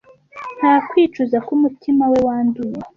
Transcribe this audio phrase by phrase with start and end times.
[0.57, 2.79] nta kwicuza kumutima we wanduye